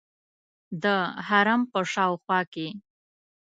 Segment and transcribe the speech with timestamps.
[0.83, 0.85] د
[1.27, 2.67] حرم په شاوخوا کې.